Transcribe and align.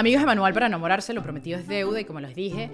Amigos 0.00 0.22
de 0.22 0.26
Manual 0.28 0.54
para 0.54 0.64
Enamorarse, 0.64 1.12
lo 1.12 1.22
prometido 1.22 1.58
es 1.58 1.68
deuda 1.68 2.00
y 2.00 2.06
como 2.06 2.20
les 2.20 2.34
dije, 2.34 2.70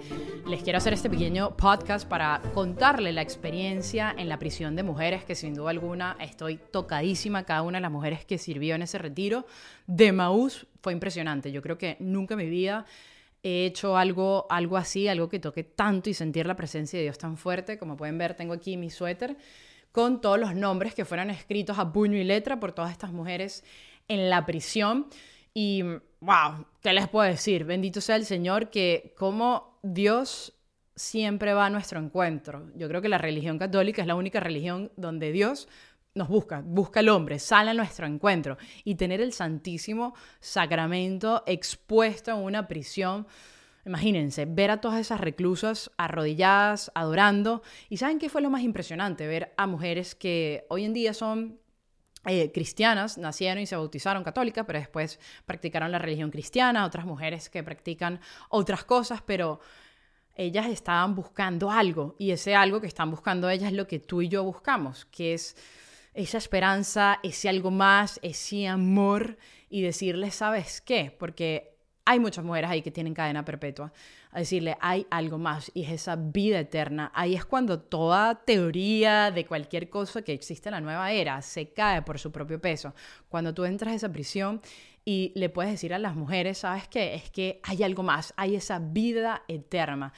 les 0.47 0.63
quiero 0.63 0.77
hacer 0.77 0.93
este 0.93 1.09
pequeño 1.09 1.57
podcast 1.57 2.07
para 2.07 2.41
contarle 2.53 3.11
la 3.11 3.21
experiencia 3.21 4.15
en 4.17 4.29
la 4.29 4.39
prisión 4.39 4.77
de 4.77 4.83
mujeres, 4.83 5.25
que 5.25 5.35
sin 5.35 5.53
duda 5.53 5.71
alguna 5.71 6.15
estoy 6.21 6.55
tocadísima. 6.55 7.43
Cada 7.43 7.63
una 7.63 7.79
de 7.79 7.81
las 7.81 7.91
mujeres 7.91 8.23
que 8.23 8.37
sirvió 8.37 8.75
en 8.75 8.83
ese 8.83 8.97
retiro 8.97 9.45
de 9.87 10.13
Maús 10.13 10.67
fue 10.81 10.93
impresionante. 10.93 11.51
Yo 11.51 11.61
creo 11.61 11.77
que 11.77 11.97
nunca 11.99 12.35
en 12.35 12.37
mi 12.37 12.49
vida 12.49 12.85
he 13.43 13.65
hecho 13.65 13.97
algo, 13.97 14.47
algo 14.49 14.77
así, 14.77 15.09
algo 15.09 15.27
que 15.27 15.39
toque 15.39 15.65
tanto 15.65 16.09
y 16.09 16.13
sentir 16.13 16.45
la 16.45 16.55
presencia 16.55 16.97
de 16.97 17.03
Dios 17.03 17.17
tan 17.17 17.35
fuerte. 17.35 17.77
Como 17.77 17.97
pueden 17.97 18.17
ver, 18.17 18.35
tengo 18.35 18.53
aquí 18.53 18.77
mi 18.77 18.89
suéter 18.89 19.35
con 19.91 20.21
todos 20.21 20.39
los 20.39 20.55
nombres 20.55 20.95
que 20.95 21.03
fueron 21.03 21.29
escritos 21.29 21.77
a 21.77 21.91
puño 21.91 22.17
y 22.17 22.23
letra 22.23 22.57
por 22.61 22.71
todas 22.71 22.93
estas 22.93 23.11
mujeres 23.11 23.65
en 24.07 24.29
la 24.29 24.45
prisión. 24.45 25.07
Y, 25.59 25.81
wow, 26.19 26.67
¿qué 26.83 26.93
les 26.93 27.07
puedo 27.07 27.27
decir? 27.27 27.63
Bendito 27.63 27.99
sea 27.99 28.15
el 28.15 28.25
Señor 28.25 28.69
que 28.69 29.15
como 29.17 29.79
Dios 29.81 30.53
siempre 30.95 31.55
va 31.55 31.65
a 31.65 31.69
nuestro 31.71 31.99
encuentro. 31.99 32.69
Yo 32.75 32.87
creo 32.87 33.01
que 33.01 33.09
la 33.09 33.17
religión 33.17 33.57
católica 33.57 34.03
es 34.03 34.07
la 34.07 34.13
única 34.13 34.39
religión 34.39 34.91
donde 34.97 35.31
Dios 35.31 35.67
nos 36.13 36.27
busca, 36.27 36.61
busca 36.63 36.99
el 36.99 37.09
hombre, 37.09 37.39
sale 37.39 37.71
a 37.71 37.73
nuestro 37.73 38.05
encuentro. 38.05 38.59
Y 38.83 38.93
tener 38.93 39.19
el 39.19 39.33
Santísimo 39.33 40.13
Sacramento 40.39 41.41
expuesto 41.47 42.29
en 42.29 42.37
una 42.37 42.67
prisión, 42.67 43.25
imagínense, 43.83 44.45
ver 44.45 44.69
a 44.69 44.79
todas 44.79 44.99
esas 44.99 45.19
reclusas 45.19 45.89
arrodilladas, 45.97 46.91
adorando. 46.93 47.63
¿Y 47.89 47.97
saben 47.97 48.19
qué 48.19 48.29
fue 48.29 48.43
lo 48.43 48.51
más 48.51 48.61
impresionante? 48.61 49.25
Ver 49.25 49.55
a 49.57 49.65
mujeres 49.65 50.13
que 50.13 50.67
hoy 50.69 50.85
en 50.85 50.93
día 50.93 51.15
son 51.15 51.57
eh, 52.27 52.51
cristianas, 52.51 53.17
nacieron 53.17 53.63
y 53.63 53.65
se 53.65 53.75
bautizaron 53.77 54.23
católicas, 54.23 54.65
pero 54.67 54.79
después 54.79 55.19
practicaron 55.45 55.91
la 55.91 55.97
religión 55.97 56.29
cristiana, 56.29 56.85
otras 56.85 57.05
mujeres 57.05 57.49
que 57.49 57.63
practican 57.63 58.19
otras 58.49 58.83
cosas, 58.83 59.21
pero 59.25 59.61
ellas 60.35 60.67
estaban 60.67 61.15
buscando 61.15 61.71
algo 61.71 62.15
y 62.19 62.31
ese 62.31 62.53
algo 62.53 62.81
que 62.81 62.87
están 62.87 63.09
buscando 63.09 63.49
ellas 63.49 63.71
es 63.71 63.77
lo 63.77 63.87
que 63.87 63.99
tú 63.99 64.21
y 64.21 64.27
yo 64.27 64.43
buscamos, 64.43 65.05
que 65.05 65.33
es 65.33 65.55
esa 66.13 66.37
esperanza, 66.37 67.19
ese 67.23 67.47
algo 67.47 67.71
más, 67.71 68.19
ese 68.21 68.67
amor 68.67 69.37
y 69.69 69.81
decirles, 69.81 70.35
¿sabes 70.35 70.81
qué? 70.81 71.15
Porque 71.17 71.77
hay 72.05 72.19
muchas 72.19 72.43
mujeres 72.43 72.69
ahí 72.69 72.81
que 72.81 72.91
tienen 72.91 73.13
cadena 73.13 73.45
perpetua. 73.45 73.93
Decirle, 74.37 74.77
hay 74.81 75.07
algo 75.09 75.37
más 75.37 75.71
y 75.73 75.83
es 75.83 75.91
esa 75.91 76.15
vida 76.15 76.59
eterna. 76.59 77.11
Ahí 77.15 77.33
es 77.35 77.43
cuando 77.43 77.79
toda 77.79 78.43
teoría 78.45 79.31
de 79.31 79.45
cualquier 79.45 79.89
cosa 79.89 80.21
que 80.21 80.33
existe 80.33 80.69
en 80.69 80.73
la 80.73 80.81
nueva 80.81 81.11
era 81.11 81.41
se 81.41 81.73
cae 81.73 82.03
por 82.03 82.19
su 82.19 82.31
propio 82.31 82.61
peso. 82.61 82.93
Cuando 83.29 83.53
tú 83.53 83.65
entras 83.65 83.93
a 83.93 83.95
esa 83.95 84.11
prisión 84.11 84.61
y 85.03 85.31
le 85.35 85.49
puedes 85.49 85.71
decir 85.71 85.93
a 85.93 85.99
las 85.99 86.15
mujeres, 86.15 86.59
¿sabes 86.59 86.87
qué? 86.87 87.15
Es 87.15 87.31
que 87.31 87.59
hay 87.63 87.81
algo 87.81 88.03
más, 88.03 88.33
hay 88.37 88.55
esa 88.55 88.77
vida 88.79 89.43
eterna. 89.47 90.13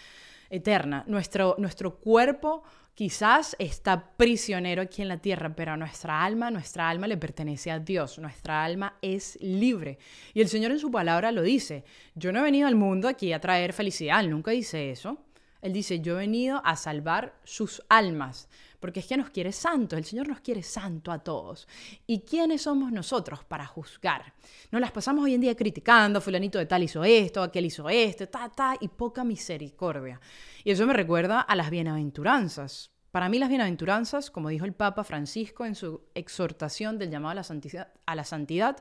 Eterna. 0.50 1.04
Nuestro, 1.08 1.56
nuestro 1.58 1.96
cuerpo 1.96 2.64
Quizás 3.00 3.56
está 3.60 4.18
prisionero 4.18 4.82
aquí 4.82 5.02
en 5.02 5.08
la 5.08 5.20
tierra, 5.20 5.56
pero 5.56 5.72
a 5.72 5.78
nuestra 5.78 6.22
alma, 6.22 6.52
nuestra 6.52 6.90
alma 6.90 7.08
le 7.08 7.16
pertenece 7.16 7.72
a 7.72 7.80
Dios, 7.80 8.20
nuestra 8.20 8.62
alma 8.62 8.98
es 9.02 9.38
libre. 9.40 10.00
Y 10.34 10.42
el 10.42 10.50
Señor 10.50 10.72
en 10.72 10.80
su 10.80 10.92
palabra 10.92 11.32
lo 11.32 11.42
dice, 11.42 11.86
yo 12.14 12.34
no 12.34 12.40
he 12.40 12.44
venido 12.44 12.68
al 12.68 12.76
mundo 12.76 13.08
aquí 13.08 13.32
a 13.32 13.40
traer 13.40 13.72
felicidad, 13.72 14.20
Él 14.20 14.30
nunca 14.30 14.52
dice 14.52 14.92
eso. 14.92 15.18
Él 15.62 15.72
dice, 15.72 16.02
yo 16.02 16.16
he 16.16 16.26
venido 16.26 16.62
a 16.66 16.76
salvar 16.76 17.40
sus 17.46 17.82
almas, 17.88 18.50
porque 18.80 19.02
es 19.02 19.08
que 19.08 19.18
nos 19.18 19.30
quiere 19.30 19.52
santos, 19.52 19.98
el 19.98 20.06
Señor 20.06 20.28
nos 20.28 20.42
quiere 20.42 20.64
santo 20.64 21.12
a 21.12 21.20
todos. 21.20 21.68
¿Y 22.08 22.22
quiénes 22.22 22.64
somos 22.64 22.92
nosotros 22.92 23.44
para 23.44 23.66
juzgar? 23.66 24.34
Nos 24.72 24.82
las 24.82 24.92
pasamos 24.92 25.24
hoy 25.24 25.34
en 25.34 25.42
día 25.42 25.56
criticando, 25.56 26.22
fulanito 26.22 26.58
de 26.58 26.66
tal 26.66 26.84
hizo 26.84 27.04
esto, 27.04 27.44
aquel 27.44 27.66
hizo 27.66 27.90
esto, 27.90 28.28
ta, 28.28 28.50
ta, 28.50 28.76
y 28.80 28.88
poca 28.88 29.24
misericordia. 29.24 30.20
Y 30.64 30.72
eso 30.72 30.86
me 30.86 30.94
recuerda 30.94 31.42
a 31.42 31.56
las 31.56 31.70
bienaventuranzas. 31.70 32.92
Para 33.12 33.28
mí 33.28 33.40
las 33.40 33.50
bienaventuranzas, 33.50 34.30
como 34.30 34.50
dijo 34.50 34.66
el 34.66 34.74
Papa 34.74 35.04
Francisco 35.04 35.66
en 35.66 35.76
su 35.76 36.02
exhortación 36.14 37.00
del 37.00 37.10
llamado 37.10 37.32
a 37.32 37.36
la 37.36 37.44
santidad, 37.44 37.92
a 38.06 38.16
la 38.16 38.24
santidad 38.24 38.78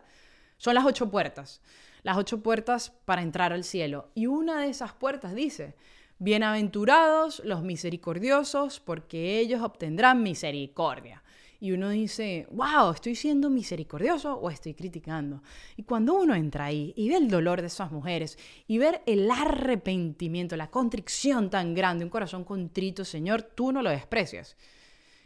son 0.59 0.75
las 0.75 0.85
ocho 0.85 1.11
puertas. 1.11 1.63
Las 2.03 2.17
ocho 2.17 2.43
puertas 2.43 2.91
para 3.05 3.23
entrar 3.23 3.53
al 3.53 3.65
cielo. 3.65 4.11
Y 4.15 4.27
una 4.27 4.61
de 4.61 4.69
esas 4.69 4.93
puertas 4.93 5.35
dice, 5.35 5.77
bienaventurados 6.19 7.43
los 7.45 7.63
misericordiosos, 7.63 8.81
porque 8.81 9.39
ellos 9.39 9.63
obtendrán 9.63 10.23
misericordia 10.23 11.23
y 11.61 11.73
uno 11.73 11.91
dice, 11.91 12.47
wow, 12.51 12.93
¿estoy 12.93 13.17
siendo 13.17 13.51
misericordioso 13.51 14.35
o 14.35 14.49
estoy 14.49 14.75
criticando? 14.75 15.43
Y 15.77 15.83
cuando 15.83 16.15
uno 16.15 16.35
entra 16.35 16.67
ahí 16.67 16.93
y 16.97 17.09
ve 17.09 17.17
el 17.17 17.29
dolor 17.29 17.61
de 17.61 17.67
esas 17.67 17.91
mujeres 17.91 18.39
y 18.69 18.79
ver 18.79 19.03
el 19.07 19.29
arrepentimiento, 19.29 20.57
la 20.57 20.71
contrición 20.71 21.51
tan 21.51 21.75
grande, 21.75 22.05
un 22.05 22.11
corazón 22.11 22.45
contrito, 22.45 23.05
Señor, 23.05 23.43
tú 23.43 23.73
no 23.73 23.83
lo 23.83 23.91
desprecias. 23.91 24.57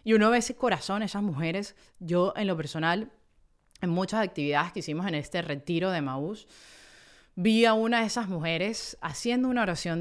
Y 0.04 0.14
uno 0.14 0.30
ve 0.30 0.38
ese 0.38 0.56
corazón, 0.56 1.02
esas 1.02 1.22
mujeres, 1.22 1.76
yo 2.00 2.32
en 2.34 2.46
lo 2.46 2.56
personal, 2.56 3.12
en 3.82 3.90
muchas 3.90 4.22
actividades 4.26 4.72
que 4.72 4.80
hicimos 4.80 5.06
en 5.06 5.16
este 5.16 5.42
retiro 5.42 5.90
de 5.90 6.00
Maús, 6.00 6.48
vi 7.34 7.66
a 7.66 7.74
una 7.74 8.00
de 8.00 8.06
esas 8.06 8.28
mujeres 8.28 8.96
haciendo 9.02 9.48
una 9.48 9.62
oración 9.62 10.00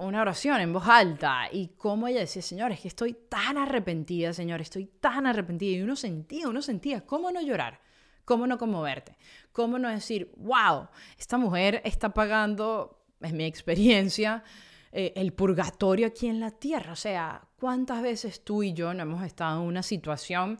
una 0.00 0.22
oración 0.22 0.60
en 0.60 0.72
voz 0.72 0.86
alta 0.88 1.48
y 1.52 1.68
como 1.76 2.08
ella 2.08 2.20
decía, 2.20 2.42
Señor, 2.42 2.72
es 2.72 2.80
que 2.80 2.88
estoy 2.88 3.14
tan 3.28 3.58
arrepentida, 3.58 4.32
Señor, 4.32 4.60
estoy 4.60 4.86
tan 4.86 5.26
arrepentida. 5.26 5.78
Y 5.78 5.82
uno 5.82 5.96
sentía, 5.96 6.48
uno 6.48 6.62
sentía, 6.62 7.06
¿cómo 7.06 7.30
no 7.30 7.40
llorar? 7.40 7.80
¿Cómo 8.24 8.46
no 8.46 8.58
conmoverte? 8.58 9.16
¿Cómo 9.52 9.78
no 9.78 9.88
decir, 9.88 10.32
wow, 10.36 10.88
esta 11.18 11.36
mujer 11.36 11.82
está 11.84 12.10
pagando, 12.10 13.04
es 13.20 13.32
mi 13.32 13.44
experiencia, 13.44 14.44
eh, 14.92 15.12
el 15.16 15.32
purgatorio 15.32 16.06
aquí 16.06 16.28
en 16.28 16.40
la 16.40 16.50
tierra? 16.50 16.92
O 16.92 16.96
sea, 16.96 17.42
¿cuántas 17.58 18.02
veces 18.02 18.44
tú 18.44 18.62
y 18.62 18.72
yo 18.72 18.94
no 18.94 19.02
hemos 19.02 19.22
estado 19.24 19.60
en 19.60 19.66
una 19.66 19.82
situación 19.82 20.58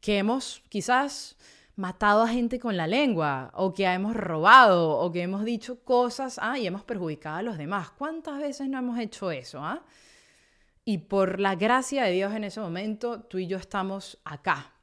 que 0.00 0.18
hemos 0.18 0.62
quizás 0.68 1.36
matado 1.80 2.22
a 2.22 2.28
gente 2.28 2.60
con 2.60 2.76
la 2.76 2.86
lengua, 2.86 3.50
o 3.54 3.72
que 3.72 3.86
hemos 3.86 4.14
robado, 4.14 4.98
o 4.98 5.10
que 5.10 5.22
hemos 5.22 5.44
dicho 5.44 5.82
cosas 5.82 6.38
ah, 6.40 6.58
y 6.58 6.66
hemos 6.66 6.84
perjudicado 6.84 7.36
a 7.38 7.42
los 7.42 7.56
demás. 7.56 7.90
¿Cuántas 7.90 8.38
veces 8.38 8.68
no 8.68 8.78
hemos 8.78 8.98
hecho 8.98 9.30
eso? 9.30 9.64
Ah? 9.64 9.82
Y 10.84 10.98
por 10.98 11.40
la 11.40 11.54
gracia 11.54 12.04
de 12.04 12.12
Dios 12.12 12.34
en 12.34 12.44
ese 12.44 12.60
momento, 12.60 13.22
tú 13.22 13.38
y 13.38 13.46
yo 13.46 13.56
estamos 13.56 14.18
acá. 14.24 14.74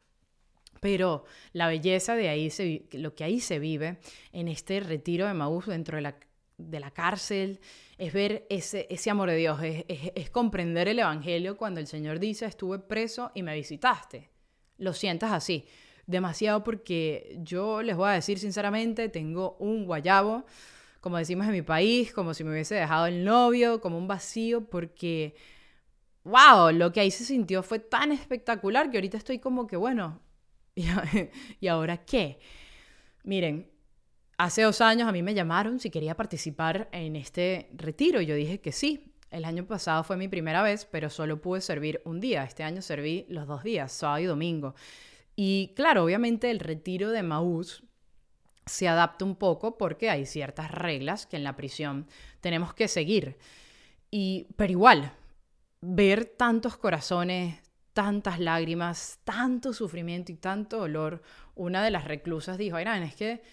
Pero 0.82 1.26
la 1.54 1.68
belleza 1.68 2.16
de 2.16 2.30
ahí, 2.30 2.50
se, 2.50 2.88
lo 2.94 3.14
que 3.14 3.24
ahí 3.24 3.40
se 3.40 3.60
vive, 3.60 4.00
en 4.32 4.48
este 4.48 4.80
retiro 4.80 5.28
de 5.28 5.36
Maús 5.36 5.68
dentro 5.68 5.98
de 5.98 6.02
la, 6.02 6.16
de 6.58 6.80
la 6.80 6.92
cárcel, 6.92 7.60
es 8.00 8.12
ver 8.12 8.48
ese, 8.50 8.88
ese 8.90 9.12
amor 9.12 9.30
de 9.30 9.36
Dios, 9.36 9.60
es, 9.62 9.86
es 9.88 10.30
comprender 10.32 10.88
el 10.88 11.00
Evangelio 11.00 11.58
cuando 11.58 11.80
el 11.80 11.86
Señor 11.86 12.20
dice, 12.20 12.46
estuve 12.46 12.80
preso 12.80 13.32
y 13.36 13.44
me 13.44 13.54
visitaste. 13.54 14.32
Lo 14.80 14.94
sientas 14.94 15.32
así 15.32 15.68
demasiado 16.08 16.64
porque 16.64 17.38
yo 17.44 17.84
les 17.84 17.96
voy 17.96 18.10
a 18.10 18.14
decir 18.14 18.40
sinceramente, 18.40 19.10
tengo 19.10 19.58
un 19.60 19.86
guayabo, 19.86 20.46
como 21.02 21.18
decimos 21.18 21.46
en 21.48 21.54
mi 21.54 21.62
país, 21.62 22.14
como 22.14 22.34
si 22.34 22.44
me 22.44 22.52
hubiese 22.52 22.76
dejado 22.76 23.06
el 23.06 23.24
novio, 23.24 23.82
como 23.82 23.98
un 23.98 24.08
vacío, 24.08 24.66
porque, 24.70 25.36
wow, 26.24 26.72
lo 26.72 26.92
que 26.92 27.02
ahí 27.02 27.12
se 27.12 27.26
sintió 27.26 27.62
fue 27.62 27.80
tan 27.80 28.12
espectacular 28.12 28.90
que 28.90 28.98
ahorita 28.98 29.18
estoy 29.18 29.40
como 29.40 29.68
que, 29.68 29.76
bueno, 29.76 30.22
¿y 31.60 31.68
ahora 31.68 31.98
qué? 32.06 32.40
Miren, 33.24 33.70
hace 34.38 34.62
dos 34.62 34.82
años 34.82 35.08
a 35.08 35.12
mí 35.12 35.22
me 35.22 35.34
llamaron 35.34 35.80
si 35.80 35.90
quería 35.90 36.16
participar 36.16 36.88
en 36.92 37.16
este 37.16 37.70
retiro 37.74 38.22
yo 38.22 38.36
dije 38.36 38.62
que 38.62 38.72
sí. 38.72 39.14
El 39.30 39.44
año 39.44 39.68
pasado 39.68 40.06
fue 40.06 40.16
mi 40.16 40.30
primera 40.30 40.64
vez, 40.64 40.86
pero 40.86 41.10
solo 41.10 41.42
pude 41.42 41.60
servir 41.60 42.02
un 42.06 42.22
día. 42.22 42.46
Este 42.46 42.64
año 42.64 42.82
serví 42.82 43.26
los 43.28 43.46
dos 43.46 43.62
días, 43.62 43.92
sábado 43.92 44.20
y 44.20 44.26
domingo. 44.26 44.74
Y 45.40 45.74
claro, 45.76 46.04
obviamente 46.04 46.50
el 46.50 46.60
retiro 46.60 47.12
de 47.12 47.22
Maús 47.22 47.84
se 48.66 48.88
adapta 48.88 49.24
un 49.24 49.36
poco 49.36 49.78
porque 49.78 50.10
hay 50.10 50.26
ciertas 50.26 50.72
reglas 50.72 51.28
que 51.28 51.38
en 51.38 51.44
la 51.44 51.56
prisión 51.56 52.08
tenemos 52.42 52.74
que 52.74 52.88
seguir. 52.88 53.38
Y, 54.10 54.48
pero 54.56 54.72
igual, 54.72 55.14
ver 55.80 56.26
tantos 56.26 56.76
corazones, 56.76 57.62
tantas 57.94 58.40
lágrimas, 58.40 59.20
tanto 59.24 59.74
sufrimiento 59.74 60.32
y 60.32 60.38
tanto 60.38 60.80
dolor, 60.80 61.22
una 61.54 61.84
de 61.84 61.92
las 61.92 62.06
reclusas 62.06 62.58
dijo, 62.58 62.80
Irán, 62.80 63.04
es 63.04 63.16
que 63.16 63.44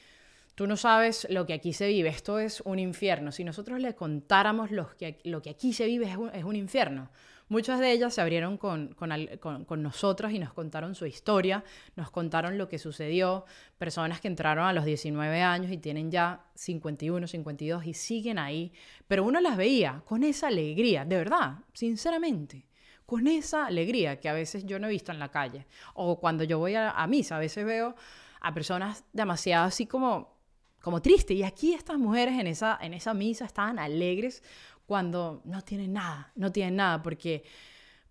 tú 0.55 0.67
no 0.67 0.79
sabes 0.79 1.27
lo 1.29 1.45
que 1.45 1.53
aquí 1.53 1.75
se 1.75 1.89
vive, 1.89 2.09
esto 2.09 2.39
es 2.39 2.63
un 2.63 2.79
infierno. 2.79 3.31
Si 3.31 3.45
nosotros 3.45 3.79
le 3.79 3.95
contáramos 3.95 4.71
lo 4.71 4.89
que, 4.97 5.21
lo 5.25 5.43
que 5.43 5.51
aquí 5.51 5.75
se 5.75 5.85
vive 5.85 6.11
es 6.33 6.45
un 6.45 6.57
infierno. 6.57 7.11
Muchas 7.49 7.79
de 7.79 7.93
ellas 7.93 8.15
se 8.15 8.21
abrieron 8.21 8.57
con, 8.57 8.95
con, 8.95 9.83
nosotras 9.83 10.33
y 10.33 10.39
nos 10.39 10.53
contaron 10.53 10.95
su 10.95 11.07
historia, 11.07 11.63
nos 11.95 12.11
contaron 12.11 12.57
lo 12.57 12.69
que 12.69 12.79
sucedió, 12.79 13.45
personas 13.77 14.21
que 14.21 14.29
entraron 14.29 14.67
a 14.67 14.73
los 14.73 14.85
19 14.85 15.43
años 15.43 15.71
y 15.71 15.79
tienen 15.79 16.11
ya 16.11 16.47
51, 16.55 17.27
52 17.27 17.87
y 17.87 17.95
siguen 17.95 18.39
ahí, 18.39 18.73
pero 19.07 19.25
uno 19.25 19.41
las 19.41 19.57
veía 19.57 20.03
con 20.07 20.25
esa 20.25 20.49
alegría, 20.49 21.05
de 21.05 21.17
verdad, 21.17 21.59
sinceramente 21.73 22.67
con 23.07 23.27
esa 23.27 23.67
alegría 23.67 24.19
que 24.19 24.29
a 24.29 24.33
veces 24.33 24.65
yo 24.65 24.79
no 24.79 24.87
he 24.87 24.91
visto 24.91 25.13
en 25.13 25.19
la 25.19 25.31
calle. 25.31 25.67
O 25.93 26.19
cuando 26.19 26.43
yo 26.45 26.59
voy 26.59 26.75
a, 26.75 26.91
a 26.91 27.07
misa, 27.07 27.37
a 27.37 27.39
veces 27.39 27.65
veo 27.65 27.95
a 28.41 28.55
personas 28.55 29.05
demasiado 29.13 29.67
así 29.67 29.87
como, 29.87 30.39
como 30.81 31.03
tristes. 31.03 31.37
Y 31.37 31.43
aquí 31.43 31.75
estas 31.75 31.99
mujeres 31.99 32.39
en 32.39 32.47
esa, 32.47 32.79
en 32.81 32.95
esa 32.95 33.15
misa 33.15 33.45
estaban 33.45 33.79
alegres 33.79 34.43
cuando 34.87 35.43
no 35.45 35.63
tienen 35.63 35.95
nada, 35.95 36.33
no 36.35 36.53
tienen 36.53 36.77
nada, 36.77 37.03
porque 37.03 37.45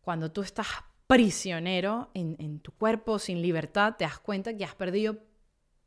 cuando 0.01 0.31
tú 0.31 0.41
estás 0.41 0.67
prisionero 1.07 2.09
en, 2.13 2.59
tu 2.59 2.71
cuerpo, 2.71 3.19
sin 3.19 3.41
libertad, 3.41 3.95
te 3.97 4.05
das 4.05 4.19
cuenta 4.19 4.55
que 4.55 4.65
has 4.65 4.75
perdido 4.75 5.17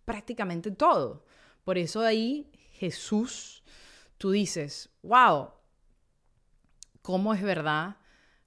prácticamente 0.04 0.70
todo. 0.70 1.24
Por 1.64 1.78
eso 1.78 2.02
ahí 2.02 2.50
Jesús, 2.72 3.64
tú 4.18 4.30
dices, 4.30 4.90
wow, 5.02 5.50
¿cómo 7.02 7.34
es 7.34 7.42
verdad 7.42 7.96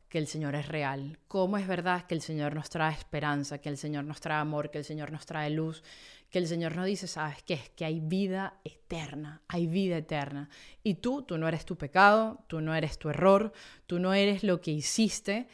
que 0.07 0.19
el 0.19 0.27
Señor 0.27 0.55
es 0.55 0.67
real? 0.67 1.19
¿Cómo 1.27 1.57
es 1.57 1.67
verdad 1.67 2.05
que 2.05 2.15
el 2.15 2.21
Señor 2.21 2.55
nos 2.55 2.69
trae 2.69 2.93
esperanza, 2.93 3.57
que 3.57 3.69
el 3.69 3.77
Señor 3.77 4.05
nos 4.05 4.21
trae 4.21 4.39
amor, 4.39 4.71
que 4.71 4.77
el 4.77 4.85
Señor 4.85 5.11
nos 5.11 5.25
trae 5.25 5.49
luz, 5.49 5.83
que 6.29 6.39
el 6.39 6.47
Señor 6.47 6.75
nos 6.75 6.85
dice, 6.85 7.07
¿sabes 7.07 7.41
qué? 7.43 7.55
Es 7.55 7.69
que 7.69 7.85
hay 7.85 7.99
vida 7.99 8.59
eterna, 8.63 9.41
hay 9.47 9.67
vida 9.67 9.97
eterna. 9.97 10.49
Y 10.83 10.95
tú, 10.95 11.23
tú 11.23 11.37
no 11.37 11.47
eres 11.47 11.65
tu 11.65 11.77
pecado, 11.77 12.43
tú 12.47 12.61
no 12.61 12.75
eres 12.75 12.99
tu 12.99 13.09
error, 13.09 13.51
tú 13.87 13.99
no 13.99 14.13
eres 14.13 14.43
lo 14.43 14.61
que 14.61 14.71
hiciste, 14.71 15.47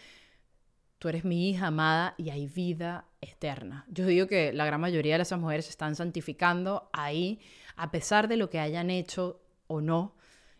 tú 0.99 1.07
eres 1.07 1.23
mi 1.23 1.49
hija 1.49 1.67
amada 1.67 2.13
y 2.17 2.29
hay 2.29 2.47
vida 2.47 3.05
eterna. 3.21 3.85
Yo 3.87 4.05
digo 4.05 4.27
que 4.27 4.51
la 4.51 4.65
gran 4.65 4.81
mayoría 4.81 5.15
de 5.15 5.23
esas 5.23 5.39
mujeres 5.39 5.65
se 5.65 5.71
están 5.71 5.95
santificando 5.95 6.89
ahí, 6.91 7.39
a 7.77 7.91
pesar 7.91 8.27
de 8.27 8.37
lo 8.37 8.49
que 8.49 8.59
hayan 8.59 8.89
hecho 8.89 9.41
o 9.67 9.81
no, 9.81 10.15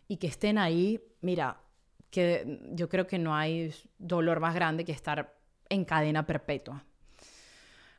y 0.08 0.16
que 0.16 0.28
estén 0.28 0.56
ahí, 0.56 1.00
mira, 1.20 1.60
que 2.10 2.60
yo 2.72 2.88
creo 2.88 3.06
que 3.06 3.18
no 3.18 3.34
hay 3.34 3.74
dolor 3.98 4.40
más 4.40 4.54
grande 4.54 4.84
que 4.84 4.92
estar 4.92 5.36
en 5.68 5.84
cadena 5.84 6.24
perpetua. 6.26 6.84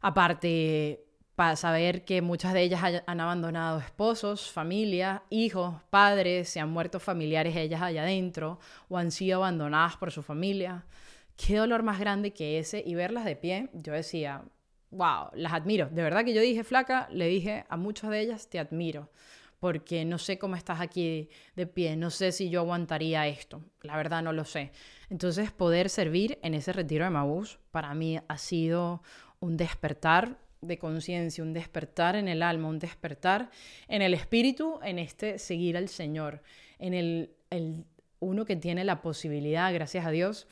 Aparte, 0.02 1.07
para 1.38 1.56
saber 1.56 2.04
que 2.04 2.24
muchas 2.24 2.52
de 2.52 2.64
ellas 2.64 2.82
han 3.06 3.20
abandonado 3.20 3.78
esposos, 3.78 4.50
familia, 4.52 5.22
hijos, 5.30 5.76
padres, 5.92 6.50
se 6.50 6.60
han 6.60 6.72
muerto 6.72 7.00
familiares 7.00 7.56
ellas 7.56 7.80
allá 7.80 8.02
adentro 8.02 8.60
o 8.90 8.98
han 8.98 9.12
sido 9.12 9.38
abandonadas 9.38 9.98
por 9.98 10.12
su 10.12 10.24
familia. 10.24 10.88
Qué 11.36 11.58
dolor 11.58 11.84
más 11.84 12.00
grande 12.00 12.34
que 12.34 12.58
ese 12.58 12.84
y 12.84 12.96
verlas 12.96 13.24
de 13.24 13.36
pie, 13.36 13.70
yo 13.74 13.94
decía, 13.94 14.46
wow, 14.90 15.30
las 15.36 15.54
admiro. 15.54 15.88
De 15.92 16.02
verdad 16.02 16.26
que 16.26 16.34
yo 16.34 16.42
dije, 16.42 16.64
flaca, 16.64 17.08
le 17.12 17.28
dije 17.28 17.66
a 17.70 17.78
muchas 17.78 18.10
de 18.10 18.20
ellas, 18.20 18.50
te 18.50 18.58
admiro, 18.58 19.12
porque 19.60 20.06
no 20.06 20.18
sé 20.18 20.40
cómo 20.40 20.56
estás 20.56 20.82
aquí 20.82 21.30
de 21.56 21.68
pie, 21.68 21.96
no 21.98 22.10
sé 22.10 22.32
si 22.32 22.50
yo 22.50 22.62
aguantaría 22.62 23.28
esto, 23.28 23.62
la 23.84 23.96
verdad 23.96 24.24
no 24.24 24.34
lo 24.34 24.44
sé. 24.44 24.72
Entonces 25.12 25.52
poder 25.52 25.92
servir 25.92 26.40
en 26.42 26.56
ese 26.56 26.74
retiro 26.74 27.04
de 27.04 27.12
Maús 27.12 27.60
para 27.70 27.94
mí 27.94 28.20
ha 28.28 28.38
sido 28.40 29.04
un 29.40 29.56
despertar 29.56 30.47
de 30.62 30.78
conciencia, 30.78 31.44
un 31.44 31.54
despertar 31.54 32.16
en 32.16 32.28
el 32.28 32.42
alma, 32.42 32.68
un 32.68 32.80
despertar 32.80 33.50
en 33.88 34.02
el 34.02 34.14
espíritu, 34.14 34.80
en 34.84 35.00
este 35.00 35.40
seguir 35.40 35.78
al 35.78 35.90
Señor, 35.90 36.42
en 36.80 36.94
el, 36.94 37.32
el 37.50 37.86
uno 38.20 38.46
que 38.46 38.56
tiene 38.56 38.84
la 38.84 39.02
posibilidad, 39.02 39.74
gracias 39.74 40.06
a 40.06 40.12
Dios, 40.12 40.48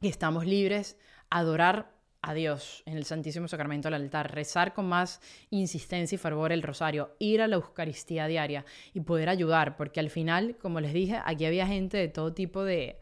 que 0.00 0.08
estamos 0.08 0.46
libres, 0.46 0.96
adorar 1.30 1.92
a 2.22 2.34
Dios 2.34 2.82
en 2.86 2.96
el 2.96 3.04
Santísimo 3.04 3.46
Sacramento 3.46 3.86
del 3.86 4.02
altar, 4.02 4.34
rezar 4.34 4.74
con 4.74 4.86
más 4.86 5.20
insistencia 5.50 6.16
y 6.16 6.18
fervor 6.18 6.52
el 6.52 6.62
rosario, 6.62 7.14
ir 7.18 7.40
a 7.40 7.46
la 7.46 7.56
Eucaristía 7.56 8.26
diaria 8.26 8.64
y 8.94 9.00
poder 9.00 9.28
ayudar, 9.28 9.76
porque 9.76 10.00
al 10.00 10.10
final, 10.10 10.56
como 10.56 10.80
les 10.80 10.92
dije, 10.92 11.20
aquí 11.24 11.44
había 11.44 11.66
gente 11.66 11.96
de 11.96 12.08
todo 12.08 12.32
tipo 12.32 12.64
de, 12.64 12.98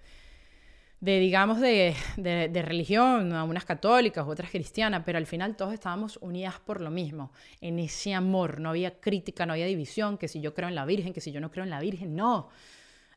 de 1.04 1.18
digamos, 1.18 1.60
de, 1.60 1.94
de, 2.16 2.62
religión, 2.62 3.30
unas 3.30 3.66
católicas, 3.66 4.26
otras 4.26 4.50
cristianas, 4.50 5.02
pero 5.04 5.18
al 5.18 5.26
final 5.26 5.54
todos 5.54 5.74
estábamos 5.74 6.18
unidas 6.22 6.60
por 6.64 6.80
lo 6.80 6.90
mismo, 6.90 7.30
en 7.60 7.78
ese 7.78 8.14
amor, 8.14 8.58
no 8.58 8.70
había 8.70 8.98
crítica, 9.00 9.44
no 9.44 9.52
había 9.52 9.66
división, 9.66 10.16
que 10.16 10.28
si 10.28 10.40
yo 10.40 10.54
creo 10.54 10.70
en 10.70 10.74
la 10.74 10.86
Virgen, 10.86 11.12
que 11.12 11.20
si 11.20 11.30
yo 11.30 11.42
no 11.42 11.50
creo 11.50 11.64
en 11.64 11.70
la 11.70 11.80
Virgen, 11.80 12.16
no. 12.16 12.48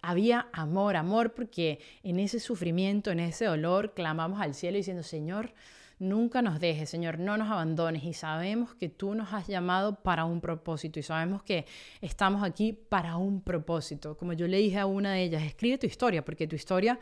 Había 0.02 0.48
amor, 0.52 0.98
amor, 0.98 1.34
porque 1.34 1.80
en 2.04 2.20
ese 2.20 2.42
sufrimiento, 2.42 3.10
en 3.10 3.22
ese 3.22 3.46
dolor, 3.46 3.94
clamamos 3.94 4.42
al 4.42 4.54
cielo 4.54 4.76
diciendo, 4.76 5.02
Señor, 5.02 5.54
nunca 5.98 6.42
nos 6.42 6.60
dejes, 6.60 6.90
Señor, 6.90 7.20
no 7.20 7.38
nos 7.38 7.50
abandones 7.50 8.04
y 8.04 8.14
sabemos 8.14 8.76
que 8.76 8.90
tú 8.90 9.16
nos 9.16 9.34
has 9.34 9.48
llamado 9.48 10.04
para 10.04 10.26
un 10.26 10.42
propósito 10.42 11.00
y 11.00 11.04
sabemos 11.04 11.42
que 11.42 11.66
estamos 12.02 12.44
aquí 12.44 12.74
para 12.74 13.16
un 13.16 13.42
propósito. 13.42 14.18
Como 14.18 14.34
yo 14.34 14.46
le 14.46 14.58
dije 14.58 14.78
a 14.78 14.86
una 14.86 15.14
de 15.14 15.24
ellas, 15.24 15.44
escribe 15.44 15.78
tu 15.78 15.88
historia, 15.88 16.24
porque 16.24 16.48
tu 16.48 16.56
historia 16.58 17.00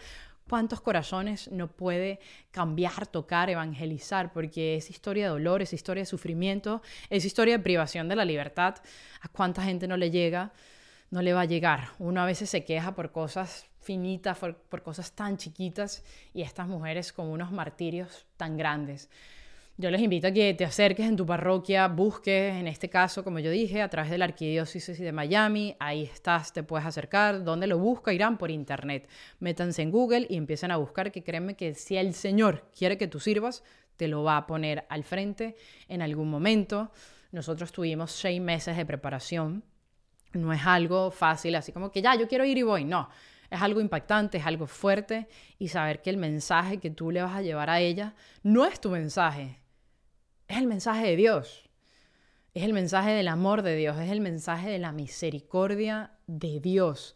¿Cuántos 0.48 0.80
corazones 0.80 1.52
no 1.52 1.68
puede 1.68 2.20
cambiar, 2.52 3.08
tocar, 3.08 3.50
evangelizar? 3.50 4.32
Porque 4.32 4.76
es 4.76 4.92
historia 4.92 5.24
de 5.24 5.30
dolor, 5.32 5.64
es 5.64 5.74
historia 5.74 6.02
de 6.02 6.06
sufrimiento, 6.06 6.84
es 7.10 7.26
historia 7.26 7.58
de 7.58 7.64
privación 7.64 8.08
de 8.08 8.16
la 8.16 8.26
libertad. 8.26 8.76
¿A 9.22 9.28
cuánta 9.30 9.64
gente 9.64 9.88
no 9.88 9.98
le 9.98 10.12
llega? 10.12 10.54
No 11.10 11.24
le 11.24 11.34
va 11.34 11.42
a 11.42 11.46
llegar. 11.46 11.90
Uno 11.98 12.22
a 12.22 12.28
veces 12.28 12.48
se 12.48 12.64
queja 12.64 12.94
por 12.94 13.12
cosas 13.12 13.66
finitas, 13.80 14.38
por, 14.38 14.56
por 14.56 14.84
cosas 14.84 15.14
tan 15.14 15.38
chiquitas 15.38 16.04
y 16.32 16.44
estas 16.44 16.68
mujeres 16.68 17.12
con 17.12 17.26
unos 17.28 17.52
martirios 17.52 18.28
tan 18.38 18.56
grandes. 18.56 19.10
Yo 19.78 19.92
les 19.92 20.00
invito 20.02 20.28
a 20.28 20.32
que 20.32 20.54
te 20.54 20.64
acerques 20.64 21.06
en 21.06 21.18
tu 21.18 21.26
parroquia, 21.26 21.90
busques, 21.90 22.56
en 22.56 22.66
este 22.66 22.90
caso, 22.90 23.26
como 23.26 23.40
yo 23.40 23.52
dije, 23.52 23.82
a 23.82 23.90
través 23.90 24.10
de 24.10 24.18
la 24.18 24.24
Arquidiócesis 24.24 24.98
de 24.98 25.12
Miami, 25.12 25.76
ahí 25.82 26.04
estás, 26.04 26.54
te 26.54 26.64
puedes 26.64 26.88
acercar. 26.88 27.44
¿Dónde 27.44 27.68
lo 27.68 27.78
busca? 27.78 28.14
Irán 28.14 28.38
por 28.38 28.52
internet. 28.52 29.10
Métanse 29.40 29.82
en 29.82 29.92
Google 29.92 30.28
y 30.30 30.38
empiecen 30.38 30.72
a 30.72 30.78
buscar, 30.78 31.12
que 31.12 31.24
créanme 31.24 31.58
que 31.58 31.76
si 31.76 31.98
el 31.98 32.14
Señor 32.14 32.70
quiere 32.74 32.98
que 32.98 33.10
tú 33.10 33.20
sirvas, 33.20 33.66
te 33.98 34.08
lo 34.08 34.24
va 34.24 34.38
a 34.38 34.48
poner 34.48 34.86
al 34.88 35.04
frente 35.04 35.58
en 35.90 36.02
algún 36.02 36.30
momento. 36.30 36.90
Nosotros 37.34 37.74
tuvimos 37.74 38.14
seis 38.14 38.40
meses 38.40 38.78
de 38.78 38.86
preparación. 38.86 39.62
No 40.32 40.54
es 40.54 40.66
algo 40.66 41.12
fácil, 41.12 41.54
así 41.56 41.74
como 41.74 41.92
que 41.92 42.02
ya, 42.02 42.16
yo 42.16 42.30
quiero 42.30 42.46
ir 42.46 42.58
y 42.58 42.64
voy. 42.64 42.86
No, 42.86 43.10
es 43.50 43.62
algo 43.62 43.82
impactante, 43.82 44.38
es 44.38 44.46
algo 44.46 44.68
fuerte 44.68 45.28
y 45.60 45.68
saber 45.68 46.02
que 46.02 46.12
el 46.12 46.18
mensaje 46.18 46.78
que 46.78 46.92
tú 46.92 47.12
le 47.12 47.22
vas 47.22 47.36
a 47.36 47.42
llevar 47.42 47.70
a 47.70 47.82
ella 47.82 48.16
no 48.42 48.64
es 48.64 48.80
tu 48.80 48.90
mensaje, 48.90 49.60
es 50.48 50.58
el 50.58 50.68
mensaje 50.68 51.08
de 51.08 51.16
Dios. 51.16 51.70
Es 52.54 52.64
el 52.64 52.74
mensaje 52.74 53.12
del 53.12 53.28
amor 53.28 53.64
de 53.64 53.76
Dios, 53.76 54.00
es 54.00 54.10
el 54.10 54.22
mensaje 54.22 54.70
de 54.70 54.80
la 54.80 54.94
misericordia 54.94 56.12
de 56.26 56.62
Dios. 56.62 57.16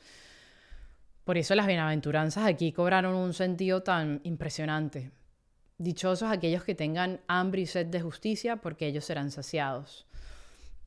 Por 1.24 1.38
eso 1.38 1.56
las 1.56 1.68
bienaventuranzas 1.68 2.46
aquí 2.46 2.74
cobraron 2.74 3.16
un 3.16 3.34
sentido 3.34 3.82
tan 3.82 4.20
impresionante. 4.24 5.12
Dichosos 5.78 6.30
aquellos 6.30 6.66
que 6.66 6.76
tengan 6.76 7.22
hambre 7.28 7.62
y 7.62 7.66
sed 7.68 7.86
de 7.86 8.02
justicia, 8.02 8.58
porque 8.58 8.88
ellos 8.88 9.06
serán 9.06 9.32
saciados. 9.32 10.08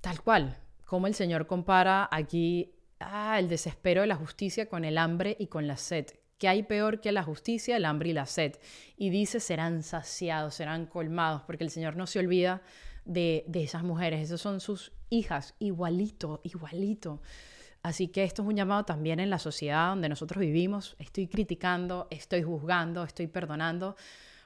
Tal 0.03 0.21
cual, 0.21 0.59
como 0.85 1.07
el 1.07 1.15
Señor 1.15 1.47
compara 1.47 2.09
aquí 2.13 2.75
ah, 3.01 3.39
el 3.39 3.49
desespero 3.49 4.03
de 4.03 4.09
la 4.09 4.17
justicia 4.17 4.69
con 4.69 4.85
el 4.85 4.99
hambre 4.99 5.35
y 5.39 5.47
con 5.47 5.67
la 5.67 5.79
sed 5.79 6.07
que 6.43 6.49
hay 6.49 6.65
peor 6.65 7.01
que 7.01 7.13
la 7.13 7.23
justicia, 7.23 7.77
el 7.77 7.85
hambre 7.85 8.09
y 8.09 8.13
la 8.13 8.27
sed. 8.27 8.57
Y 8.97 9.11
dice, 9.11 9.39
serán 9.39 9.85
saciados, 9.85 10.57
serán 10.57 10.87
colmados, 10.87 11.43
porque 11.43 11.63
el 11.63 11.71
Señor 11.71 11.95
no 11.95 12.09
se 12.09 12.19
olvida 12.19 12.63
de, 13.05 13.45
de 13.47 13.63
esas 13.63 13.85
mujeres, 13.85 14.21
esas 14.21 14.41
son 14.41 14.59
sus 14.59 14.91
hijas, 15.09 15.55
igualito, 15.61 16.41
igualito. 16.43 17.23
Así 17.85 18.09
que 18.09 18.25
esto 18.25 18.43
es 18.43 18.49
un 18.49 18.57
llamado 18.57 18.85
también 18.85 19.21
en 19.21 19.31
la 19.31 19.39
sociedad 19.39 19.91
donde 19.91 20.09
nosotros 20.09 20.41
vivimos. 20.41 20.97
Estoy 20.99 21.29
criticando, 21.29 22.09
estoy 22.11 22.43
juzgando, 22.43 23.05
estoy 23.05 23.29
perdonando. 23.29 23.95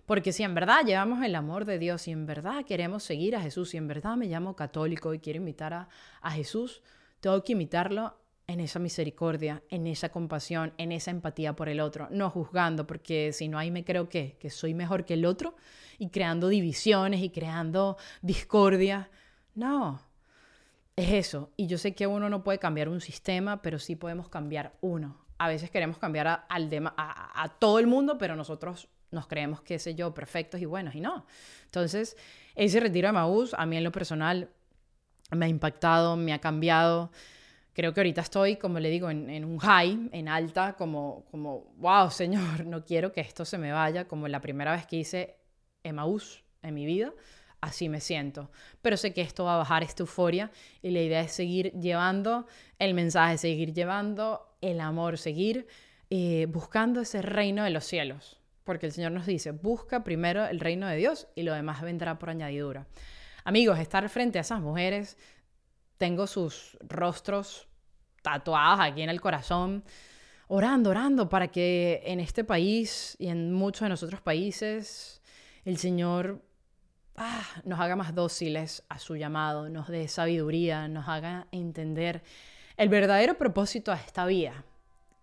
Porque 0.05 0.35
si 0.35 0.43
en 0.43 0.55
verdad 0.55 0.85
llevamos 0.85 1.25
el 1.25 1.35
amor 1.35 1.65
de 1.65 1.79
Dios, 1.79 2.03
si 2.03 2.11
en 2.11 2.27
verdad 2.27 2.67
queremos 2.67 3.05
seguir 3.05 3.37
a 3.37 3.41
Jesús, 3.41 3.71
si 3.71 3.79
en 3.79 3.89
verdad 3.89 4.19
me 4.19 4.27
llamo 4.27 4.55
católico 4.55 5.15
y 5.15 5.19
quiero 5.19 5.39
imitar 5.39 5.73
a, 5.73 5.89
a 6.21 6.31
Jesús, 6.31 6.83
tengo 7.21 7.43
que 7.43 7.53
imitarlo 7.53 8.19
en 8.49 8.61
esa 8.61 8.79
misericordia, 8.79 9.63
en 9.71 9.87
esa 9.87 10.11
compasión, 10.11 10.73
en 10.79 10.93
esa 10.93 11.11
empatía 11.11 11.57
por 11.57 11.69
el 11.69 11.81
otro, 11.81 12.09
no 12.11 12.31
juzgando, 12.31 12.87
porque 12.87 13.33
si 13.33 13.49
no 13.49 13.59
ahí 13.59 13.71
me 13.71 13.85
creo 13.85 14.09
que, 14.09 14.37
que 14.39 14.51
soy 14.51 14.73
mejor 14.73 15.05
que 15.05 15.15
el 15.15 15.27
otro 15.27 15.57
y 15.99 16.11
creando 16.11 16.49
divisiones 16.49 17.23
y 17.23 17.31
creando 17.31 17.97
discordia. 18.23 19.11
No, 19.55 20.01
es 20.95 21.13
eso. 21.13 21.51
Y 21.57 21.67
yo 21.67 21.77
sé 21.77 21.95
que 21.95 22.07
uno 22.07 22.31
no 22.31 22.45
puede 22.45 22.59
cambiar 22.59 22.89
un 22.89 23.01
sistema, 23.01 23.63
pero 23.63 23.79
sí 23.81 23.97
podemos 23.97 24.29
cambiar 24.29 24.77
uno. 24.81 25.19
A 25.39 25.49
veces 25.49 25.71
queremos 25.71 25.99
cambiar 25.99 26.29
a, 26.29 26.47
a 26.49 27.49
todo 27.59 27.79
el 27.81 27.87
mundo, 27.87 28.17
pero 28.17 28.37
nosotros 28.37 28.89
nos 29.11 29.27
creemos, 29.27 29.61
qué 29.61 29.79
sé 29.79 29.95
yo, 29.95 30.15
perfectos 30.15 30.61
y 30.61 30.67
buenos, 30.67 30.95
y 30.95 31.01
no. 31.01 31.27
Entonces, 31.65 32.17
ese 32.55 32.81
retiro 32.81 33.09
de 33.09 33.13
Maús, 33.13 33.55
a 33.55 33.67
mí 33.67 33.77
en 33.77 33.85
lo 33.85 33.93
personal, 33.93 34.51
me 35.31 35.47
ha 35.47 35.49
impactado, 35.49 36.17
me 36.17 36.33
ha 36.33 36.41
cambiado. 36.41 37.11
Creo 37.77 37.93
que 37.93 38.01
ahorita 38.01 38.23
estoy, 38.23 38.57
como 38.57 38.81
le 38.81 38.89
digo, 38.89 39.11
en, 39.11 39.45
un 39.45 39.59
high, 39.59 40.09
en 40.11 40.29
alta, 40.29 40.73
como, 40.79 41.27
como, 41.31 41.75
wow, 41.77 42.11
Señor, 42.11 42.65
no 42.65 42.87
quiero 42.87 43.13
que 43.13 43.21
esto 43.21 43.45
se 43.45 43.59
me 43.59 43.71
vaya, 43.71 44.09
como 44.09 44.29
la 44.29 44.41
primera 44.41 44.73
vez 44.73 44.87
que 44.87 44.97
hice 44.97 45.37
Emaús 45.83 46.43
en 46.63 46.73
mi 46.73 46.87
vida, 46.87 47.13
así 47.61 47.91
me 47.91 48.01
siento. 48.01 48.51
Pero 48.81 48.97
sé 48.97 49.13
que 49.13 49.21
esto 49.21 49.45
va 49.45 49.57
a 49.57 49.59
bajar 49.59 49.83
esta 49.83 50.05
euforia 50.05 50.51
y 50.81 50.89
la 50.89 51.03
idea 51.03 51.21
es 51.21 51.33
seguir 51.33 51.71
llevando 51.73 52.47
el 52.79 52.95
mensaje, 52.95 53.37
seguir 53.37 53.75
llevando 53.75 54.57
el 54.63 54.81
amor, 54.81 55.19
seguir 55.19 55.67
eh, 56.09 56.47
buscando 56.49 57.03
ese 57.03 57.21
reino 57.21 57.63
de 57.63 57.69
los 57.69 57.85
cielos. 57.85 58.41
Porque 58.65 58.87
el 58.87 58.93
Señor 58.93 59.13
nos 59.13 59.27
dice, 59.27 59.51
busca 59.51 60.03
primero 60.03 60.47
el 60.47 60.61
reino 60.61 60.87
de 60.87 60.97
Dios 60.97 61.29
y 61.35 61.43
lo 61.43 61.53
demás 61.53 61.83
vendrá 61.83 62.19
por 62.19 62.31
añadidura. 62.31 62.87
Amigos, 63.45 63.79
estar 63.79 64.09
frente 64.09 64.39
a 64.39 64.41
esas 64.41 64.63
mujeres, 64.63 65.19
tengo 65.99 66.27
sus 66.27 66.77
rostros 66.81 67.69
tatuados 68.23 68.81
aquí 68.81 69.03
en 69.03 69.11
el 69.11 69.21
corazón, 69.21 69.85
orando, 70.49 70.91
orando 70.91 71.29
para 71.29 71.49
que 71.49 72.03
en 72.05 72.21
este 72.21 72.45
país 72.45 73.17
y 73.19 73.29
en 73.29 73.53
muchos 73.53 73.83
de 73.83 73.91
nosotros 73.91 74.21
países 74.21 75.23
el 75.65 75.79
Señor 75.79 76.43
ah, 77.17 77.45
nos 77.65 77.81
haga 77.81 77.97
más 77.97 78.15
dóciles 78.15 78.85
a 78.89 78.99
su 78.99 79.17
llamado, 79.17 79.69
nos 79.69 79.89
dé 79.89 80.09
sabiduría, 80.09 80.89
nos 80.89 81.09
haga 81.09 81.47
entender 81.51 82.23
el 82.77 82.89
verdadero 82.89 83.39
propósito 83.39 83.91
de 83.91 83.99
esta 83.99 84.27
vida, 84.27 84.65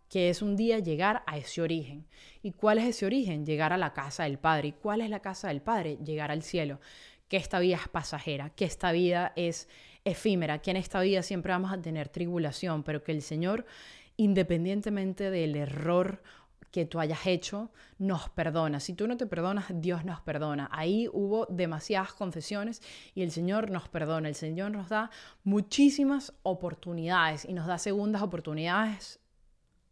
que 0.10 0.30
es 0.30 0.42
un 0.42 0.56
día 0.56 0.80
llegar 0.80 1.24
a 1.28 1.38
ese 1.38 1.62
origen. 1.62 2.08
¿Y 2.42 2.52
cuál 2.52 2.78
es 2.78 2.86
ese 2.86 3.06
origen? 3.06 3.46
Llegar 3.46 3.74
a 3.74 3.78
la 3.78 3.94
casa 3.94 4.24
del 4.24 4.38
Padre. 4.38 4.70
¿Y 4.70 4.72
cuál 4.74 5.02
es 5.02 5.10
la 5.10 5.22
casa 5.22 5.48
del 5.48 5.62
Padre? 5.62 5.98
Llegar 6.04 6.32
al 6.32 6.44
cielo. 6.44 6.80
Que 7.28 7.38
esta 7.38 7.60
vida 7.60 7.78
es 7.78 7.88
pasajera, 7.88 8.50
que 8.52 8.66
esta 8.66 8.92
vida 8.92 9.34
es 9.36 9.68
efímera, 10.06 10.60
que 10.60 10.72
en 10.72 10.78
esta 10.78 11.02
vida 11.02 11.22
siempre 11.22 11.52
vamos 11.52 11.72
a 11.72 11.82
tener 11.82 12.10
tribulación, 12.10 12.84
pero 12.84 13.04
que 13.04 13.12
el 13.12 13.22
Señor, 13.22 13.66
independientemente 14.18 15.30
del 15.30 15.56
error 15.56 16.22
que 16.72 16.86
tú 16.86 17.00
hayas 17.00 17.28
hecho, 17.28 17.72
nos 18.00 18.30
perdona. 18.30 18.80
Si 18.80 18.94
tú 18.94 19.08
no 19.08 19.16
te 19.16 19.28
perdonas, 19.28 19.66
Dios 19.70 20.06
nos 20.06 20.22
perdona. 20.22 20.70
Ahí 20.72 21.08
hubo 21.14 21.46
demasiadas 21.46 22.14
confesiones 22.14 22.82
y 23.14 23.22
el 23.22 23.30
Señor 23.30 23.70
nos 23.70 23.88
perdona. 23.90 24.28
El 24.28 24.34
Señor 24.34 24.72
nos 24.72 24.90
da 24.90 25.12
muchísimas 25.44 26.34
oportunidades 26.42 27.46
y 27.46 27.54
nos 27.54 27.68
da 27.68 27.78
segundas 27.78 28.24
oportunidades 28.24 29.20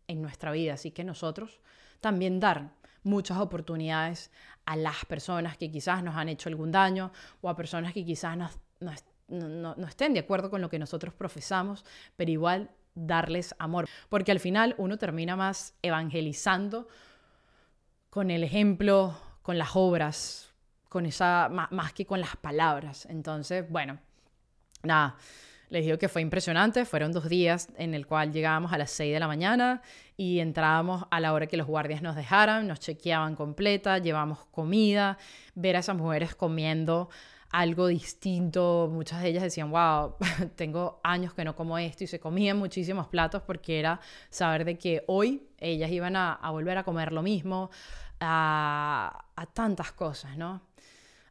en 0.08 0.24
nuestra 0.24 0.52
vida. 0.52 0.74
Así 0.74 0.90
que 0.90 1.04
nosotros 1.04 1.62
también 2.00 2.40
dar 2.40 2.74
muchas 3.04 3.38
oportunidades 3.38 4.32
a 4.66 4.76
las 4.76 5.06
personas 5.06 5.58
que 5.58 5.70
quizás 5.70 6.04
nos 6.04 6.16
han 6.16 6.30
hecho 6.30 6.50
algún 6.50 6.72
daño 6.72 7.12
o 7.42 7.50
a 7.50 7.56
personas 7.56 7.94
que 7.94 8.04
quizás 8.04 8.38
no, 9.32 9.88
estén 9.88 10.14
de 10.14 10.20
acuerdo 10.20 10.50
con 10.50 10.62
lo 10.62 10.70
que 10.70 10.80
nosotros 10.80 11.14
profesamos, 11.14 11.86
pero 12.16 12.32
igual 12.32 12.70
darles 12.94 13.56
amor, 13.58 13.88
porque 14.10 14.32
al 14.32 14.40
final 14.40 14.76
uno 14.78 14.98
termina 14.98 15.36
más 15.36 15.74
evangelizando 15.82 16.88
con 18.10 18.30
el 18.30 18.44
ejemplo, 18.44 19.16
con 19.42 19.58
las 19.58 19.70
obras, 19.76 20.52
con 20.90 21.06
esa 21.06 21.50
más, 21.50 21.94
que 21.94 22.06
con 22.06 22.20
las 22.20 22.36
palabras. 22.36 23.06
Entonces, 23.06 23.70
bueno, 23.70 23.98
nada, 24.84 25.16
les 25.70 25.86
digo 25.86 25.98
que 25.98 26.10
fue 26.10 26.22
impresionante, 26.22 26.84
fueron 26.84 27.14
dos 27.14 27.30
días 27.30 27.70
en 27.78 27.94
el 27.94 28.06
cual 28.06 28.34
llegábamos 28.34 28.74
a 28.74 28.78
las 28.78 28.92
6 28.92 29.14
de 29.14 29.20
la 29.22 29.28
mañana 29.28 29.82
y 30.18 30.40
entrábamos 30.40 31.06
a 31.10 31.22
la 31.22 31.32
hora 31.32 31.48
que 31.48 31.56
los 31.56 31.68
guardias 31.68 32.02
nos 32.02 32.18
dejaran, 32.18 32.68
nos 32.68 32.82
chequeaban 32.82 33.38
completa, 33.38 34.00
llevamos 34.00 34.46
comida, 34.52 35.18
ver 35.56 35.78
a 35.78 35.80
esas 35.80 35.96
mujeres 35.96 36.36
comiendo 36.36 37.10
algo 37.52 37.88
distinto. 37.88 38.90
Muchas 38.92 39.22
de 39.22 39.30
ellas 39.30 39.44
decían, 39.44 39.72
wow, 39.72 40.16
tengo 40.56 41.00
años 41.04 41.34
que 41.34 41.44
no 41.44 41.56
como 41.56 41.78
esto 41.78 42.04
y 42.04 42.08
se 42.08 42.20
comían 42.20 42.58
muchísimos 42.58 43.08
platos 43.08 43.44
porque 43.44 43.80
era 43.80 44.00
saber 44.30 44.66
de 44.66 44.78
que 44.78 45.04
hoy 45.08 45.48
ellas 45.58 45.92
iban 45.92 46.16
a, 46.16 46.40
volver 46.52 46.78
a 46.78 46.84
comer 46.84 47.12
lo 47.12 47.22
mismo, 47.22 47.70
a, 48.20 49.26
a, 49.36 49.46
tantas 49.48 49.92
cosas, 49.92 50.38
¿no? 50.38 50.62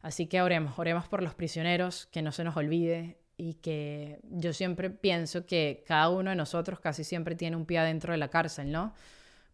Así 0.01 0.27
que 0.27 0.41
oremos, 0.41 0.77
oremos 0.79 1.07
por 1.07 1.21
los 1.21 1.35
prisioneros, 1.35 2.07
que 2.07 2.21
no 2.21 2.31
se 2.31 2.43
nos 2.43 2.57
olvide 2.57 3.19
y 3.37 3.55
que 3.55 4.19
yo 4.23 4.53
siempre 4.53 4.89
pienso 4.89 5.45
que 5.45 5.83
cada 5.87 6.09
uno 6.09 6.29
de 6.29 6.35
nosotros 6.35 6.79
casi 6.79 7.03
siempre 7.03 7.35
tiene 7.35 7.55
un 7.55 7.65
pie 7.65 7.79
adentro 7.79 8.11
de 8.11 8.17
la 8.17 8.29
cárcel, 8.29 8.71
¿no? 8.71 8.93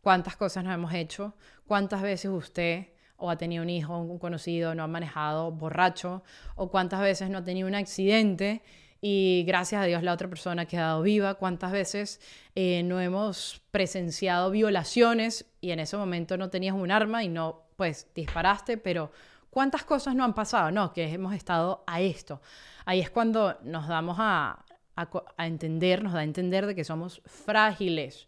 ¿Cuántas 0.01 0.37
cosas 0.37 0.63
nos 0.63 0.73
hemos 0.73 0.93
hecho? 0.93 1.35
¿Cuántas 1.65 2.01
veces 2.01 2.31
usted 2.31 2.87
o 3.17 3.29
ha 3.29 3.37
tenido 3.37 3.63
un 3.63 3.69
hijo, 3.69 3.97
un 3.97 4.19
conocido, 4.19 4.75
no 4.75 4.83
ha 4.83 4.87
manejado 4.87 5.51
borracho, 5.51 6.23
o 6.55 6.69
cuántas 6.69 7.01
veces 7.01 7.29
no 7.29 7.39
ha 7.39 7.43
tenido 7.43 7.67
un 7.67 7.75
accidente 7.75 8.61
y 9.01 9.43
gracias 9.45 9.81
a 9.81 9.85
Dios 9.85 10.03
la 10.03 10.13
otra 10.13 10.27
persona 10.27 10.63
ha 10.63 10.65
quedado 10.65 11.01
viva, 11.01 11.35
cuántas 11.35 11.71
veces 11.71 12.19
eh, 12.55 12.81
no 12.83 12.99
hemos 12.99 13.61
presenciado 13.71 14.49
violaciones 14.51 15.45
y 15.61 15.71
en 15.71 15.79
ese 15.79 15.97
momento 15.97 16.37
no 16.37 16.49
tenías 16.49 16.75
un 16.75 16.91
arma 16.91 17.23
y 17.23 17.27
no, 17.27 17.63
pues 17.75 18.07
disparaste, 18.15 18.77
pero 18.77 19.11
cuántas 19.49 19.83
cosas 19.83 20.15
no 20.15 20.23
han 20.23 20.33
pasado, 20.33 20.71
no, 20.71 20.93
que 20.93 21.11
hemos 21.11 21.35
estado 21.35 21.83
a 21.85 22.01
esto. 22.01 22.41
Ahí 22.85 22.99
es 22.99 23.09
cuando 23.09 23.57
nos 23.63 23.87
damos 23.87 24.17
a, 24.19 24.65
a, 24.95 25.09
a 25.37 25.47
entender, 25.47 26.03
nos 26.03 26.13
da 26.13 26.19
a 26.19 26.23
entender 26.23 26.65
de 26.65 26.73
que 26.73 26.83
somos 26.83 27.21
frágiles 27.25 28.27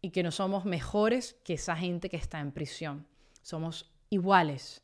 y 0.00 0.10
que 0.10 0.22
no 0.22 0.30
somos 0.30 0.64
mejores 0.64 1.36
que 1.44 1.54
esa 1.54 1.76
gente 1.76 2.08
que 2.08 2.16
está 2.16 2.40
en 2.40 2.52
prisión. 2.52 3.06
Somos 3.42 3.90
iguales. 4.10 4.82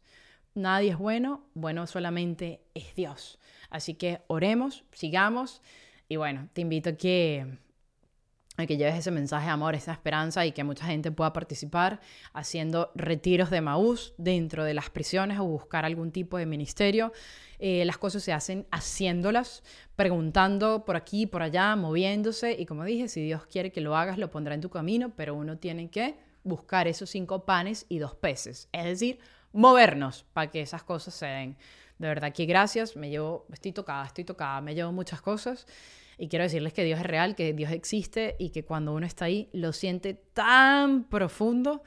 Nadie 0.55 0.93
es 0.93 0.99
bueno, 0.99 1.45
bueno 1.53 1.87
solamente 1.87 2.63
es 2.73 2.95
Dios. 2.95 3.39
Así 3.69 3.95
que 3.95 4.23
oremos, 4.27 4.85
sigamos 4.93 5.61
y 6.09 6.17
bueno, 6.17 6.49
te 6.53 6.63
invito 6.63 6.91
a 6.91 6.93
que, 6.95 7.59
a 8.57 8.65
que 8.65 8.77
lleves 8.77 8.95
ese 8.95 9.11
mensaje 9.11 9.47
de 9.47 9.53
amor, 9.53 9.75
esa 9.75 9.93
esperanza 9.93 10.47
y 10.47 10.53
que 10.53 10.65
mucha 10.65 10.87
gente 10.87 11.11
pueda 11.11 11.33
participar 11.33 12.01
haciendo 12.33 12.91
retiros 12.95 13.51
de 13.51 13.61
Maús 13.61 14.15
dentro 14.17 14.65
de 14.65 14.73
las 14.73 14.89
prisiones 14.89 15.39
o 15.41 15.45
buscar 15.45 15.85
algún 15.85 16.11
tipo 16.13 16.39
de 16.39 16.47
ministerio. 16.47 17.13
Eh, 17.59 17.85
las 17.85 17.99
cosas 17.99 18.23
se 18.23 18.33
hacen 18.33 18.67
haciéndolas, 18.71 19.63
preguntando 19.97 20.85
por 20.85 20.97
aquí, 20.97 21.27
por 21.27 21.43
allá, 21.43 21.75
moviéndose 21.75 22.53
y 22.59 22.67
como 22.67 22.85
dije, 22.85 23.09
si 23.09 23.23
Dios 23.23 23.47
quiere 23.47 23.73
que 23.73 23.81
lo 23.81 23.97
hagas, 23.97 24.17
lo 24.17 24.31
pondrá 24.31 24.55
en 24.55 24.61
tu 24.61 24.71
camino, 24.71 25.13
pero 25.17 25.35
uno 25.35 25.59
tiene 25.59 25.91
que 25.91 26.17
buscar 26.47 26.89
esos 26.89 27.11
cinco 27.11 27.45
panes 27.45 27.85
y 27.89 27.99
dos 27.99 28.15
peces, 28.15 28.69
es 28.73 28.85
decir, 28.85 29.19
movernos 29.53 30.25
para 30.33 30.51
que 30.51 30.61
esas 30.61 30.83
cosas 30.83 31.15
se 31.15 31.27
den. 31.27 31.57
De 31.99 32.09
verdad 32.09 32.33
que 32.33 32.47
gracias, 32.47 32.95
me 32.95 33.11
llevo, 33.11 33.47
estoy 33.53 33.73
tocada, 33.73 34.07
estoy 34.07 34.25
tocada, 34.25 34.61
me 34.61 34.75
llevo 34.75 34.93
muchas 34.93 35.21
cosas 35.21 35.67
y 36.19 36.29
quiero 36.29 36.45
decirles 36.45 36.73
que 36.73 36.85
Dios 36.85 37.01
es 37.01 37.07
real, 37.07 37.35
que 37.35 37.53
Dios 37.53 37.73
existe 37.73 38.37
y 38.39 38.51
que 38.51 38.65
cuando 38.65 38.93
uno 38.93 39.07
está 39.07 39.27
ahí 39.27 39.49
lo 39.53 39.73
siente 39.73 40.15
tan 40.15 41.05
profundo 41.05 41.83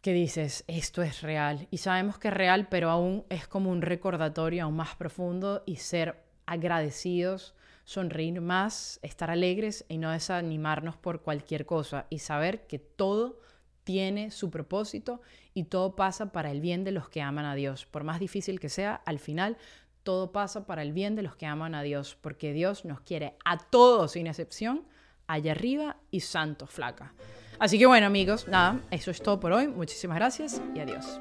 que 0.00 0.12
dices, 0.12 0.64
esto 0.66 1.02
es 1.02 1.22
real. 1.22 1.66
Y 1.70 1.78
sabemos 1.78 2.18
que 2.18 2.28
es 2.28 2.34
real, 2.34 2.68
pero 2.68 2.90
aún 2.90 3.24
es 3.30 3.48
como 3.48 3.70
un 3.70 3.82
recordatorio 3.82 4.64
aún 4.64 4.76
más 4.76 4.96
profundo 4.96 5.62
y 5.66 5.76
ser 5.76 6.22
agradecidos 6.46 7.54
sonreír 7.84 8.40
más, 8.40 8.98
estar 9.02 9.30
alegres 9.30 9.84
y 9.88 9.98
no 9.98 10.10
desanimarnos 10.10 10.96
por 10.96 11.20
cualquier 11.22 11.66
cosa 11.66 12.06
y 12.10 12.18
saber 12.18 12.66
que 12.66 12.78
todo 12.78 13.40
tiene 13.84 14.30
su 14.30 14.50
propósito 14.50 15.20
y 15.52 15.64
todo 15.64 15.94
pasa 15.94 16.32
para 16.32 16.50
el 16.50 16.60
bien 16.60 16.84
de 16.84 16.92
los 16.92 17.08
que 17.08 17.22
aman 17.22 17.44
a 17.44 17.54
Dios. 17.54 17.86
Por 17.86 18.02
más 18.02 18.18
difícil 18.18 18.58
que 18.58 18.70
sea, 18.70 18.94
al 19.04 19.18
final 19.18 19.58
todo 20.02 20.32
pasa 20.32 20.66
para 20.66 20.82
el 20.82 20.92
bien 20.92 21.14
de 21.14 21.22
los 21.22 21.36
que 21.36 21.46
aman 21.46 21.74
a 21.74 21.82
Dios, 21.82 22.16
porque 22.20 22.52
Dios 22.52 22.84
nos 22.84 23.00
quiere 23.00 23.36
a 23.44 23.58
todos 23.58 24.12
sin 24.12 24.26
excepción, 24.26 24.86
allá 25.26 25.52
arriba 25.52 25.96
y 26.10 26.20
santo 26.20 26.66
flaca. 26.66 27.14
Así 27.58 27.78
que 27.78 27.86
bueno 27.86 28.06
amigos, 28.06 28.48
nada, 28.48 28.80
eso 28.90 29.10
es 29.10 29.22
todo 29.22 29.40
por 29.40 29.52
hoy. 29.52 29.68
Muchísimas 29.68 30.16
gracias 30.16 30.60
y 30.74 30.80
adiós. 30.80 31.20